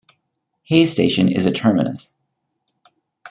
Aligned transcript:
Hayes 0.63 0.89
station 0.91 1.31
is 1.31 1.45
a 1.45 1.51
terminus. 1.51 2.15